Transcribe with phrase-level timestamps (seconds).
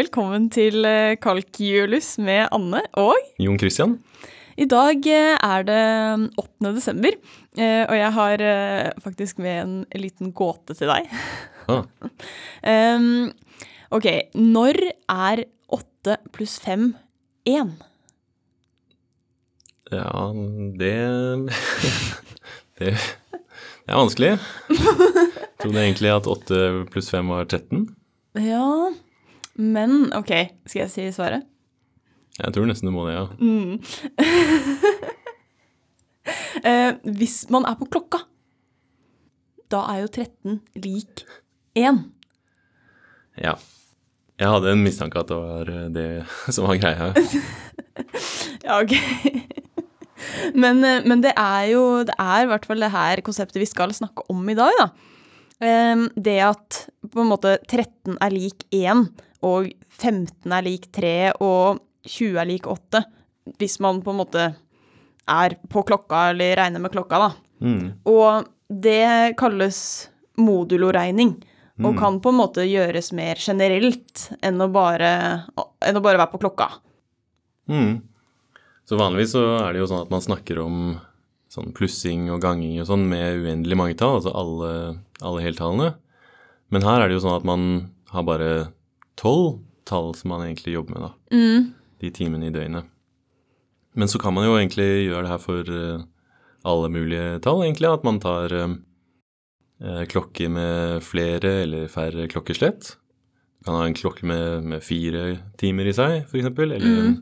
[0.00, 3.98] velkommen til eh, Kalkjulus med Anne og Jon Christian?
[4.56, 5.80] I dag eh, er det
[6.40, 6.70] 8.
[6.76, 7.16] desember,
[7.58, 8.44] eh, og jeg har
[9.04, 11.10] faktisk med en liten gåte til deg.
[11.68, 11.84] Ah.
[13.90, 14.06] Ok,
[14.38, 14.76] når
[15.10, 15.40] er
[15.74, 16.92] 8 pluss 5
[17.50, 17.72] 1?
[19.90, 20.30] Ja,
[20.78, 20.94] det
[22.78, 24.32] Det, det er vanskelig.
[25.60, 26.60] Jeg trodde egentlig at 8
[26.94, 27.82] pluss 5 var 13.
[28.38, 28.64] Ja,
[29.60, 30.32] men ok,
[30.64, 31.46] skal jeg si svaret?
[32.40, 33.26] Jeg tror nesten du må det, ja.
[36.60, 38.20] Eh, hvis man er på klokka,
[39.72, 41.22] da er jo 13 lik
[41.78, 42.00] 1.
[43.40, 43.54] Ja.
[44.40, 46.06] Jeg hadde en mistanke at det var eh, det
[46.54, 47.12] som var greia.
[48.60, 48.92] Ja, ok.
[50.54, 53.68] men, eh, men det er jo Det er i hvert fall det her konseptet vi
[53.68, 54.90] skal snakke om i dag, da.
[56.16, 59.02] Det at på en måte 13 er lik 1,
[59.46, 63.04] og 15 er lik 3, og 20 er lik 8.
[63.60, 64.48] Hvis man på en måte
[65.30, 67.30] er på klokka, eller regner med klokka, da.
[67.64, 67.84] Mm.
[68.10, 69.80] Og det kalles
[70.40, 71.38] moduloregning.
[71.80, 75.12] Og kan på en måte gjøres mer generelt enn å bare,
[75.80, 76.66] enn å bare være på klokka.
[77.72, 78.02] Mm.
[78.84, 80.76] Så vanligvis så er det jo sånn at man snakker om
[81.50, 84.72] sånn plussing og ganging og sånn med uendelig mange tall, altså alle,
[85.24, 85.94] alle heltallene.
[86.70, 87.64] Men her er det jo sånn at man
[88.12, 88.50] har bare
[89.18, 91.12] tolv tall som man egentlig jobber med, da.
[92.00, 92.88] De timene i døgnet.
[93.98, 96.04] Men så kan man jo egentlig gjøre det her for eh,
[96.70, 97.90] alle mulige tall, egentlig.
[97.90, 98.74] At man tar eh,
[99.82, 102.94] eh, klokker med flere eller færre klokkeslett.
[103.60, 105.24] Du kan ha en klokke med, med fire
[105.60, 106.52] timer i seg, f.eks.
[106.54, 107.16] Eller, mm.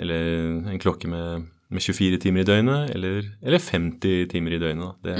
[0.00, 0.28] eller
[0.72, 2.94] en klokke med, med 24 timer i døgnet.
[2.94, 5.02] Eller, eller 50 timer i døgnet.
[5.04, 5.18] Det,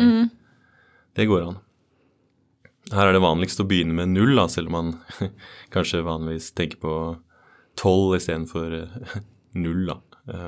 [1.19, 1.61] det går an.
[2.91, 4.95] Her er det vanligst å begynne med null, da, selv om man
[5.75, 6.95] kanskje vanligvis tenker på
[7.79, 9.21] tolv istedenfor uh,
[9.65, 9.85] null.
[9.91, 10.01] Da,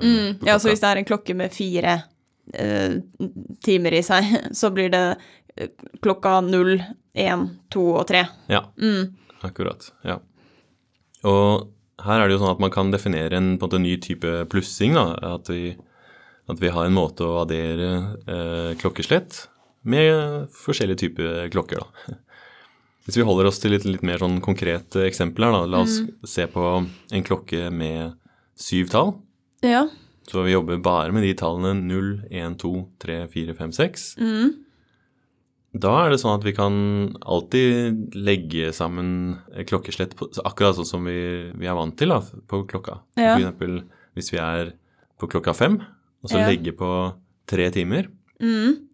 [0.03, 2.00] mm, Ja, så hvis det er en klokke med fire
[2.54, 2.98] eh,
[3.64, 5.04] timer i seg, så blir det
[5.56, 5.70] eh,
[6.02, 6.75] klokka 0,
[7.14, 8.26] 1, 2 og tre.
[8.52, 8.66] Ja,
[9.47, 9.91] akkurat.
[10.06, 10.19] Ja.
[11.28, 11.70] Og
[12.02, 14.34] her er det jo sånn at man kan definere en, på en måte, ny type
[14.50, 14.97] plussing.
[14.98, 15.76] Da, at, vi,
[16.50, 17.91] at vi har en måte å addere
[18.26, 19.44] eh, klokkeslett
[19.82, 21.82] med forskjellige typer klokker.
[21.82, 22.19] Da.
[23.06, 25.96] Hvis vi holder oss til litt, litt mer sånn konkrete eksempler, da, la oss
[26.30, 26.62] se på
[27.10, 28.12] en klokke med
[28.54, 29.16] syv tall.
[29.66, 29.88] Ja.
[30.30, 32.70] Så vi jobber bare med de tallene 0, 1, 2,
[33.02, 34.04] 3, 4, 5, 6.
[35.82, 36.74] Da er det sånn at vi kan
[37.24, 41.16] alltid legge sammen klokkeslett på, akkurat sånn som vi,
[41.56, 43.00] vi er vant til da, på klokka.
[43.16, 43.32] Ja.
[43.34, 43.78] For eksempel
[44.14, 44.74] hvis vi er
[45.19, 45.80] på klokka fem,
[46.22, 46.50] og så Ja.
[46.52, 46.88] legge på
[47.48, 48.10] tre timer.
[48.38, 48.84] Mm.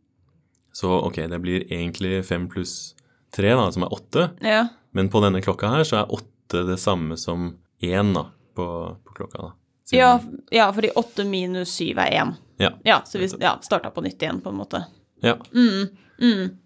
[0.72, 2.94] Så ok, det blir egentlig fem pluss
[3.34, 4.30] tre, da, som er åtte.
[4.44, 4.66] Ja.
[4.96, 8.66] Men på denne klokka her så er åtte det samme som én da, på,
[9.04, 9.38] på klokka.
[9.48, 9.52] da.
[9.88, 12.34] Siden- Ja, ja, fordi 8 minus 7 er 1.
[12.58, 12.70] Ja.
[12.84, 14.84] Ja, så vi ja, starta på nytt igjen, på en måte.
[15.22, 15.36] ja.
[15.54, 15.88] Mm.
[16.20, 16.58] Mm.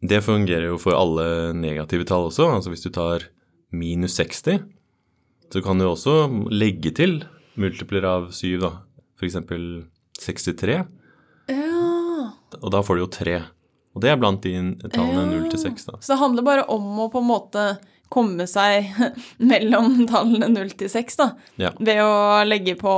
[0.00, 2.46] Det fungerer jo for alle negative tall også.
[2.54, 3.24] Altså hvis du tar
[3.74, 4.60] minus 60,
[5.52, 7.24] så kan du også legge til
[7.58, 8.70] multipler av 7, da.
[9.20, 9.86] Eksempel
[10.18, 10.84] 63,
[11.48, 12.32] Ja.
[12.62, 13.42] og da får du jo 3.
[13.98, 14.54] Og det er blant de
[14.94, 15.40] tallene Ja.
[15.42, 15.96] 0 til 6, da.
[15.98, 17.64] Så det handler bare om å på en måte
[18.08, 18.86] komme seg
[19.50, 21.32] mellom tallene 0 til 6, da.
[21.58, 21.72] Ja.
[21.82, 22.94] Ved å legge på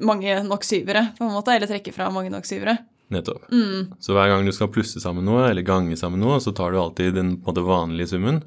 [0.00, 2.78] mange nok syvere, på en måte, eller trekke fra mange nok syvere.
[3.12, 3.44] Nettopp.
[4.00, 6.80] Så hver gang du skal plusse sammen noe, eller gange sammen noe, så tar du
[6.80, 8.40] alltid den måte, vanlige summen.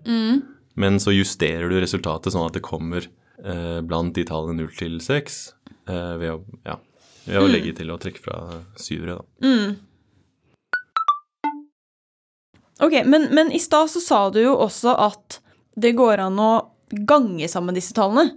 [0.77, 4.97] Men så justerer du resultatet sånn at det kommer eh, blant de tallene 0 til
[5.01, 5.37] 6
[5.87, 6.75] eh, ved, å, ja,
[7.29, 8.41] ved å legge til og trekke fra
[8.81, 9.47] syvere, da.
[12.83, 15.39] Ok, men, men i stad så sa du jo også at
[15.77, 16.51] det går an å
[17.09, 18.31] gange sammen disse tallene.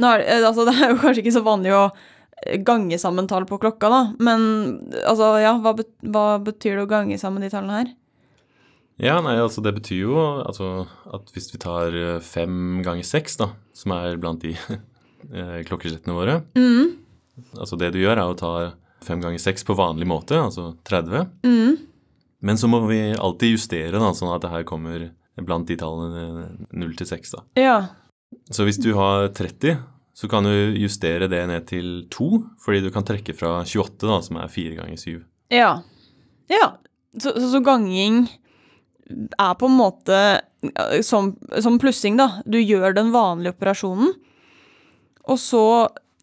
[0.00, 1.82] Nå er, det- altså, det er jo kanskje ikke så vanlig å
[2.46, 4.46] eh, gange sammen tall på klokka, da, men
[5.06, 7.92] altså, ja, hva, bet, hva betyr det å gange sammen de tallene her?
[9.02, 10.84] Ja, nei, altså det betyr jo altså,
[11.16, 14.52] at hvis vi tar eh, fem ganger seks, da, som er blant de
[15.32, 16.40] eh, klokkeslettene våre
[17.56, 18.50] Altså det du gjør, er å ta
[19.02, 21.24] fem ganger seks på vanlig måte, altså 30.
[22.42, 25.10] Men så må vi alltid justere, da, sånn at det her kommer
[25.40, 27.42] blant de tallene 0 til 6, da.
[27.58, 27.76] Ja.
[28.50, 29.78] Så hvis du har 30,
[30.14, 32.28] så kan du justere det ned til 2,
[32.60, 35.22] fordi du kan trekke fra 28, da, som er 4 ganger 7.
[35.54, 35.72] Ja.
[36.50, 36.68] Ja.
[37.14, 38.26] Så, så, så ganging
[39.12, 42.42] er på en måte eh, som, som plussing, da.
[42.44, 44.14] Du gjør den vanlige operasjonen,
[45.30, 45.64] og så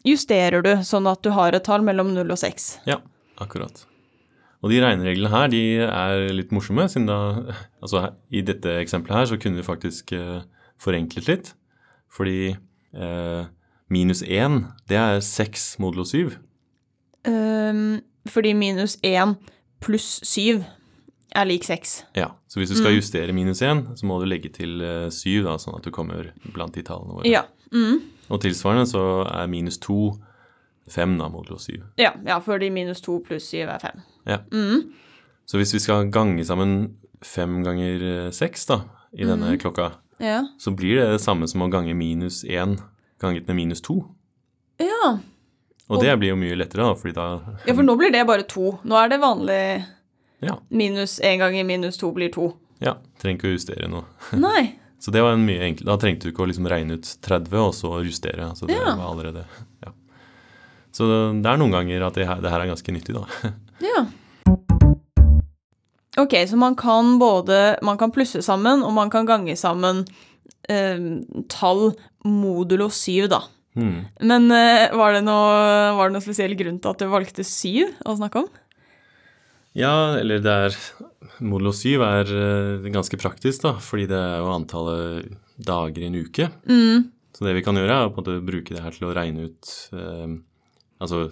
[0.06, 2.72] justerer du sånn at du har et tall mellom 0 og 6.
[2.88, 3.00] Ja,
[3.40, 3.86] akkurat.
[4.60, 7.20] Og de regnereglene her, de er litt morsomme, siden da
[7.80, 10.42] Altså i dette eksempelet her så kunne vi faktisk eh,
[10.80, 11.54] forenklet litt.
[12.12, 13.46] Fordi eh,
[13.88, 14.60] minus 1,
[14.90, 16.36] det er 6 modulo 7.
[17.28, 19.36] Um, fordi minus 1
[19.80, 20.60] pluss 7
[21.36, 21.96] er lik 6.
[22.16, 24.82] Ja, så hvis du skal justere minus 1, så må du legge til
[25.12, 27.28] 7, da, sånn at du kommer blant de tallene våre.
[27.30, 27.44] Ja.
[27.72, 28.00] Mm.
[28.30, 30.16] Og tilsvarende så er minus to
[30.90, 31.78] fem, da, modulo 7.
[32.00, 34.02] Ja, ja, fordi minus 2 pluss 7 er 5.
[34.26, 34.38] Ja.
[34.52, 34.92] Mm.
[35.46, 38.82] Så hvis vi skal gange sammen fem ganger eh, seks, da,
[39.12, 40.42] i denne klokka, Ja.
[40.58, 42.78] så blir det det samme som å gange minus én
[43.20, 44.04] ganget med minus to.
[44.78, 45.18] ja.
[45.90, 47.24] Og det blir jo mye lettere, da, fordi da
[47.66, 48.78] Ja, for nå blir det bare 2.
[48.86, 49.84] Nå er det vanlig
[50.40, 50.54] Ja.
[50.70, 52.52] minus 1 ganger minus 2 blir 2.
[52.80, 54.04] ja trenger ikke å justere noe.
[54.38, 54.76] Nei.
[55.00, 57.58] Så det var en mye enklere Da trengte du ikke å liksom regne ut 30
[57.58, 58.54] og så justere.
[58.54, 58.94] Så det Ja.
[58.94, 59.44] var allerede
[59.82, 59.90] Ja.
[60.92, 61.08] Så
[61.42, 63.26] det er noen ganger at det her, det her er ganske nyttig, da.
[63.84, 64.04] Ja.
[66.18, 70.04] Ok, så man kan både Man kan plusse sammen, og man kan gange sammen
[70.68, 70.98] eh,
[71.48, 71.92] tall
[72.26, 73.44] modulo syv, da.
[73.78, 74.08] Hmm.
[74.18, 77.94] Men eh, var, det noe, var det noe spesiell grunn til at du valgte syv
[78.04, 78.50] å snakke om?
[79.78, 80.76] Ja, eller det er
[81.46, 85.30] Modulo 7 er eh, ganske praktisk, da, fordi det er jo antallet
[85.60, 86.48] dager i en uke.
[86.66, 87.06] Mm.
[87.36, 90.34] Så det vi kan gjøre, er måte bruke det her til å regne ut eh,
[91.00, 91.28] altså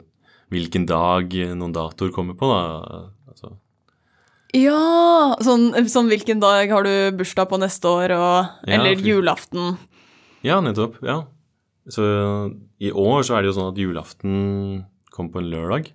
[0.51, 3.11] hvilken dag noen datoer kommer på, da.
[3.29, 3.57] Altså,
[4.57, 5.37] Ja!
[5.45, 9.79] Sånn, sånn hvilken dag har du bursdag på neste år, og Ja, Eller for- julaften.
[10.43, 10.97] ja, nettopp.
[11.03, 11.25] Ja.
[11.89, 12.03] Så
[12.81, 15.93] i år så er det jo sånn at julaften kommer på en lørdag.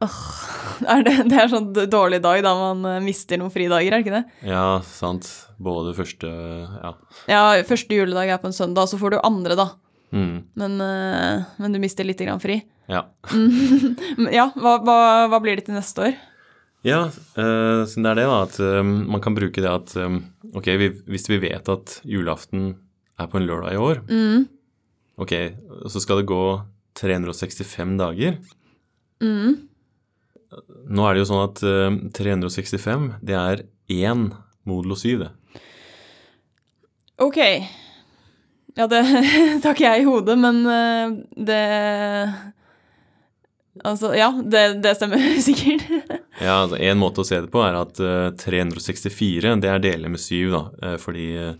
[0.00, 4.06] Er det, det er sånn dårlig dag da man eh, mister noen fridager, er det
[4.06, 4.48] ikke det?
[4.48, 5.26] Ja, sant.
[5.60, 6.94] Både første Ja.
[7.28, 9.66] Ja, første juledag er på en søndag, så får du andre, da.
[10.12, 12.60] Mm, Men, eh, men du mister litt grann fri.
[12.90, 13.04] ja.
[14.34, 14.96] Ja, hva, hva,
[15.30, 16.16] hva blir det til neste år?
[16.82, 20.22] Ja, uh, siden det er det, da, at eh, man kan bruke det at um,
[20.56, 22.70] Ok, vi, hvis vi vet at julaften
[23.20, 24.46] er på en lørdag i år, Mm.
[25.20, 25.34] ok,
[25.92, 26.40] så skal det gå
[26.98, 28.38] 365 dager.
[29.22, 29.68] Mm.
[30.90, 33.62] Nå er det jo sånn at eh, 365, det er
[33.92, 34.30] én
[34.66, 35.30] modulo 7, det.
[37.20, 37.38] Ok.
[38.78, 39.00] Ja, det
[39.62, 41.62] tar ikke jeg i hodet, men eh, det
[43.86, 45.84] Altså, ja, det, det stemmer sikkert.
[46.42, 50.10] Ja, altså En måte å se det på er at eh, 364 det er dele
[50.12, 50.62] med 7, da.
[50.84, 51.54] eh, fordi eh,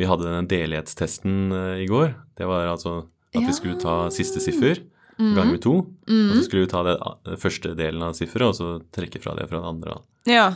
[0.00, 2.14] vi hadde den delighetstesten eh, i går.
[2.38, 2.94] Det var altså
[3.34, 4.80] at vi skulle ta siste siffer
[5.20, 5.74] ganger med to.
[5.84, 9.34] Og så skulle vi ta det eh, første delen av sifferet og så trekke fra
[9.36, 9.98] det fra det andre.
[10.30, 10.46] Ja.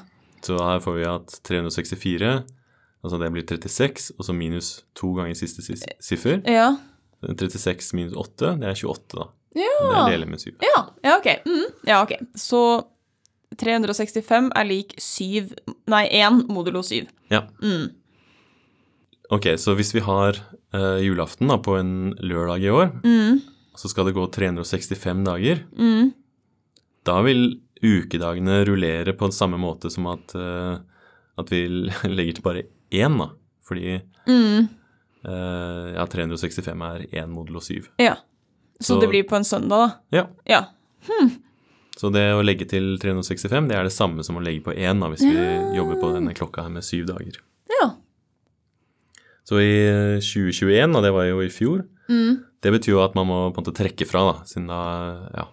[0.46, 2.32] Så her får vi at 364,
[3.04, 5.62] altså det blir 36, og så minus to ganger siste
[6.02, 6.40] siffer.
[6.48, 6.72] Ja.
[7.24, 9.28] 36 minus 8, det er 28, da.
[9.54, 9.74] Ja.
[9.80, 10.50] Det er dele med 7.
[10.64, 11.28] Ja, ja ok.
[11.46, 11.66] Mm.
[11.86, 12.16] Ja, ok.
[12.36, 12.60] Så
[13.60, 15.52] 365 er lik 7
[15.92, 17.04] Nei, 1 modulo 7.
[17.30, 17.44] Ja.
[17.62, 17.92] Mm.
[19.32, 20.36] Ok, så hvis vi har
[20.74, 23.40] uh, julaften da, på en lørdag i år, Mm.
[23.76, 26.12] så skal det gå 365 dager, Mm.
[27.04, 30.78] da vil ukedagene rullere på samme måte som at, uh,
[31.38, 31.66] at vi
[32.16, 32.62] legger til bare
[33.00, 33.30] én, da.
[33.64, 34.68] Fordi Mm.
[35.24, 37.88] eh, ja, 365 er én modulo 7.
[37.98, 38.16] Ja.
[38.80, 39.90] Så, Så- det blir på en søndag, da?
[40.12, 40.26] Ja.
[40.46, 40.64] Ja.
[41.96, 44.98] Så det å legge til 365, det er det samme som å legge på én,
[45.00, 47.38] da, hvis vi jobber på denne klokka her med syv dager.
[47.80, 47.92] Ja.
[49.44, 52.44] Så i eh, 2021, og det var jo i fjor, Mm.
[52.60, 55.44] det betyr jo at man må på en måte trekke fra, da, siden da Ja.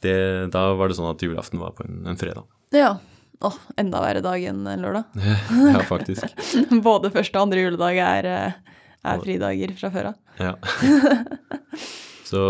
[0.00, 2.44] Det, da var det sånn at julaften var på en, en fredag.
[2.72, 2.98] Ja.
[3.44, 5.04] Åh, enda verre dag enn lørdag.
[5.74, 6.24] Ja, faktisk.
[6.88, 10.20] Både første og andre juledag er, eh, er fridager fra før av.
[10.40, 10.54] Ja.
[12.26, 12.40] Så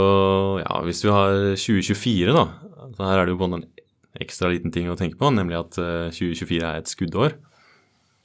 [0.63, 2.47] ja, hvis vi har 2024, da
[2.97, 3.65] så Her er det jo både en
[4.23, 7.35] ekstra liten ting å tenke på, nemlig at eh, 2024 er et skuddår.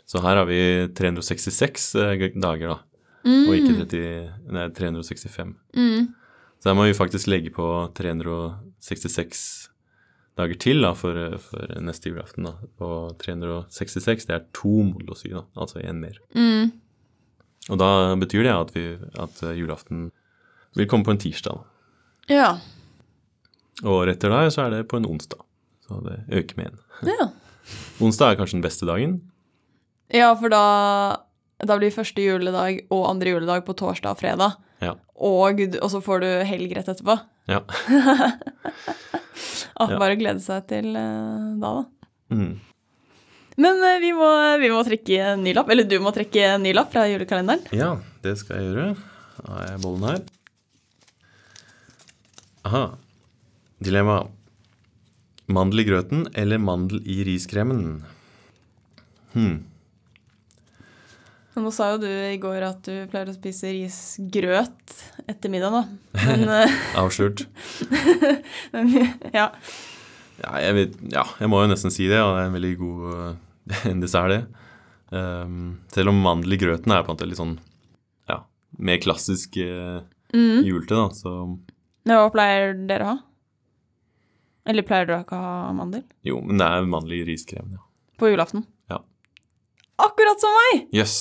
[0.07, 0.61] Så her har vi
[0.95, 2.77] 366 eh, dager, da.
[3.25, 5.51] Og ikke 30, nei, 365.
[5.75, 6.07] Mm.
[6.61, 9.70] Så her må vi faktisk legge på 366
[10.41, 12.49] dager til da, for, for neste julaften.
[12.49, 12.53] da.
[12.83, 16.19] Og 366 det er to modulo 7, da, altså én mer.
[16.35, 16.71] Mm.
[17.69, 18.85] Og da betyr det at, vi,
[19.21, 20.09] at eh, julaften
[20.77, 21.61] vil komme på en tirsdag.
[21.61, 21.67] da.
[22.31, 22.51] Ja.
[23.81, 25.41] Og rett etter der så er det på en onsdag.
[25.87, 26.81] Så det øker med én.
[27.13, 27.31] ja.
[28.01, 29.19] Onsdag er kanskje den beste dagen.
[30.11, 30.63] Ja, for da,
[31.61, 34.57] da blir første juledag og andre juledag på torsdag og fredag.
[34.81, 34.95] Ja.
[35.15, 37.15] Og, og så får du helg rett etterpå.
[37.47, 37.61] Ja.
[39.75, 39.95] Ah.
[39.97, 42.09] Bare glede seg til eh, da, da.
[42.35, 42.51] Mm.
[43.61, 44.29] Men eh, vi, må,
[44.61, 45.71] vi må trekke en ny lapp.
[45.73, 47.65] Eller du må trekke en ny lapp fra julekalenderen.
[47.75, 47.95] ja,
[48.25, 48.91] det skal jeg gjøre.
[49.41, 50.21] Da har jeg bollen her.
[52.69, 52.83] Aha.
[53.81, 54.21] Dilemma.
[55.51, 58.03] Mandel i grøten eller mandel i riskremen?
[61.61, 64.93] Nå sa jo du i går at du pleier å spise risgrøt
[65.29, 65.81] etter middag, da.
[66.25, 67.43] Men, eh, Avslørt.
[68.73, 68.89] men
[69.33, 69.47] ja.
[70.41, 72.17] Ja, jeg vet, ja, jeg må jo nesten si det.
[72.23, 74.41] og det er en veldig god eh, dessert, det.
[75.11, 77.57] Um, selv om mandel i grøten er på en måte litt sånn
[78.31, 78.37] ja,
[78.79, 79.99] mer klassisk uh,
[80.31, 80.61] Mm.
[80.63, 81.31] julete, da, så
[82.07, 83.17] Hva pleier dere å ha?
[84.71, 86.05] Eller pleier dere ikke å ha mandel?
[86.23, 87.83] jo, men det er mandel i riskremen, ja.
[88.15, 88.63] På julaften?
[88.87, 89.01] Ja.
[89.99, 90.85] Akkurat som meg!
[90.95, 91.17] Jøss.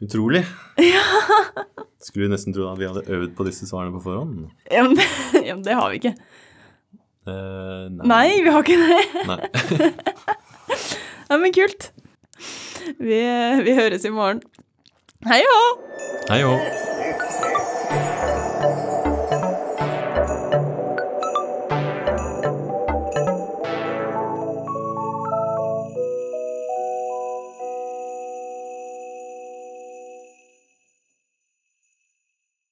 [0.00, 0.44] Utrolig.
[2.06, 4.46] Skulle nesten tro at vi hadde øvd på disse svarene på forhånd.
[4.72, 5.08] Ja, men det,
[5.48, 6.14] ja, men det har vi ikke.
[7.28, 9.02] Uh, Nei, vi har ikke det.
[9.30, 9.40] Nei.
[11.28, 11.90] nei, men kult.
[12.96, 13.20] Vi,
[13.66, 14.40] vi høres i morgen.
[15.28, 15.64] Hei hå!
[16.30, 16.79] Hei òg.